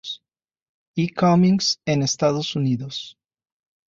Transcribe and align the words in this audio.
E. 0.95 1.03
Cummings 1.13 1.77
en 1.85 2.01
Estados 2.01 2.55
Unidos. 2.55 3.19